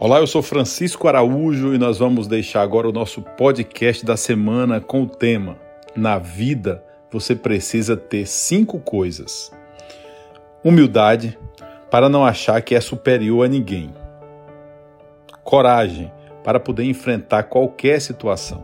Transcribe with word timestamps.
Olá, 0.00 0.20
eu 0.20 0.28
sou 0.28 0.42
Francisco 0.42 1.08
Araújo 1.08 1.74
e 1.74 1.78
nós 1.78 1.98
vamos 1.98 2.28
deixar 2.28 2.62
agora 2.62 2.88
o 2.88 2.92
nosso 2.92 3.20
podcast 3.20 4.06
da 4.06 4.16
semana 4.16 4.80
com 4.80 5.02
o 5.02 5.08
tema 5.08 5.58
Na 5.96 6.20
vida 6.20 6.84
você 7.10 7.34
precisa 7.34 7.96
ter 7.96 8.24
cinco 8.24 8.78
coisas: 8.78 9.52
humildade, 10.62 11.36
para 11.90 12.08
não 12.08 12.24
achar 12.24 12.62
que 12.62 12.76
é 12.76 12.80
superior 12.80 13.44
a 13.44 13.48
ninguém, 13.48 13.92
coragem, 15.42 16.12
para 16.44 16.60
poder 16.60 16.84
enfrentar 16.84 17.42
qualquer 17.42 18.00
situação, 18.00 18.62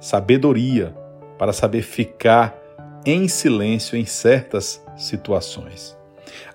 sabedoria, 0.00 0.96
para 1.36 1.52
saber 1.52 1.82
ficar 1.82 2.58
em 3.04 3.28
silêncio 3.28 3.94
em 3.94 4.06
certas 4.06 4.82
situações, 4.96 5.94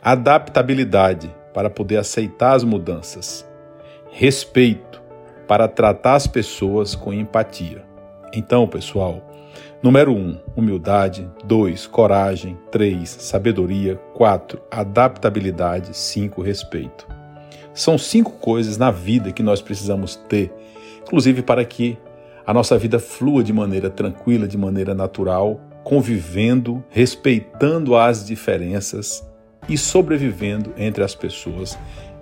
adaptabilidade, 0.02 1.30
para 1.54 1.70
poder 1.70 1.98
aceitar 1.98 2.54
as 2.54 2.64
mudanças 2.64 3.48
respeito, 4.18 5.00
para 5.48 5.68
tratar 5.68 6.16
as 6.16 6.26
pessoas 6.26 6.96
com 6.96 7.14
empatia. 7.14 7.86
Então, 8.34 8.68
pessoal, 8.68 9.22
número 9.82 10.12
1, 10.12 10.18
um, 10.18 10.40
humildade, 10.56 11.30
2, 11.46 11.86
coragem, 11.86 12.58
3, 12.72 13.08
sabedoria, 13.08 13.96
4, 14.16 14.60
adaptabilidade, 14.72 15.96
5, 15.96 16.42
respeito. 16.42 17.08
São 17.76 17.96
cinco 17.96 18.32
coisas 18.32 18.76
na 18.76 18.90
vida 18.90 19.32
que 19.32 19.44
nós 19.44 19.62
precisamos 19.62 20.16
ter, 20.16 20.52
inclusive 21.04 21.44
para 21.44 21.64
que 21.64 21.96
a 22.44 22.52
nossa 22.52 22.76
vida 22.76 22.98
flua 22.98 23.44
de 23.44 23.54
maneira 23.54 23.88
tranquila, 23.88 24.48
de 24.48 24.58
maneira 24.58 24.96
natural, 24.96 25.62
convivendo, 25.84 26.84
respeitando 26.90 27.96
as 27.96 28.26
diferenças 28.26 29.24
e 29.70 29.78
sobrevivendo 29.78 30.74
entre 30.76 31.04
as 31.04 31.14
pessoas 31.14 31.78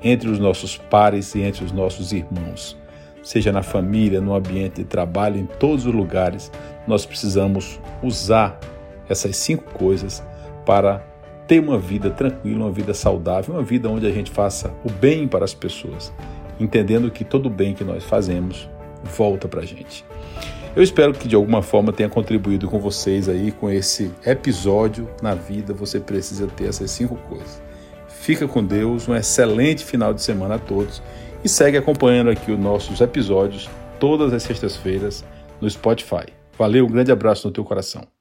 entre 0.05 0.29
os 0.29 0.37
nossos 0.37 0.77
pares 0.77 1.33
e 1.33 1.41
entre 1.41 1.65
os 1.65 1.71
nossos 1.71 2.13
irmãos. 2.13 2.77
Seja 3.23 3.51
na 3.51 3.63
família, 3.63 4.21
no 4.21 4.35
ambiente 4.35 4.75
de 4.75 4.83
trabalho, 4.83 5.39
em 5.39 5.47
todos 5.47 5.87
os 5.87 5.93
lugares, 5.93 6.51
nós 6.87 7.07
precisamos 7.07 7.79
usar 8.03 8.59
essas 9.09 9.35
cinco 9.35 9.63
coisas 9.73 10.23
para 10.63 10.99
ter 11.47 11.59
uma 11.59 11.79
vida 11.79 12.11
tranquila, 12.11 12.65
uma 12.65 12.71
vida 12.71 12.93
saudável, 12.93 13.55
uma 13.55 13.63
vida 13.63 13.89
onde 13.89 14.05
a 14.05 14.11
gente 14.11 14.29
faça 14.29 14.71
o 14.83 14.91
bem 14.91 15.27
para 15.27 15.43
as 15.43 15.55
pessoas, 15.55 16.13
entendendo 16.59 17.09
que 17.09 17.23
todo 17.23 17.47
o 17.47 17.49
bem 17.49 17.73
que 17.73 17.83
nós 17.83 18.03
fazemos 18.03 18.69
volta 19.03 19.47
para 19.47 19.61
a 19.61 19.65
gente. 19.65 20.05
Eu 20.75 20.83
espero 20.83 21.13
que 21.13 21.27
de 21.27 21.35
alguma 21.35 21.63
forma 21.63 21.91
tenha 21.91 22.09
contribuído 22.09 22.67
com 22.67 22.79
vocês 22.79 23.27
aí 23.27 23.51
com 23.51 23.71
esse 23.71 24.11
episódio 24.23 25.09
na 25.21 25.33
vida. 25.33 25.73
Você 25.73 25.99
precisa 25.99 26.47
ter 26.47 26.67
essas 26.67 26.91
cinco 26.91 27.15
coisas. 27.15 27.61
Fica 28.25 28.47
com 28.47 28.65
Deus, 28.65 29.07
um 29.07 29.15
excelente 29.15 29.85
final 29.85 30.11
de 30.11 30.19
semana 30.19 30.55
a 30.55 30.57
todos 30.57 30.99
e 31.43 31.47
segue 31.47 31.77
acompanhando 31.77 32.31
aqui 32.31 32.51
os 32.51 32.57
nossos 32.57 32.99
episódios 32.99 33.69
todas 33.99 34.33
as 34.33 34.41
sextas-feiras 34.41 35.23
no 35.61 35.69
Spotify. 35.69 36.25
Valeu, 36.57 36.87
um 36.87 36.89
grande 36.89 37.11
abraço 37.11 37.47
no 37.47 37.53
teu 37.53 37.63
coração. 37.63 38.14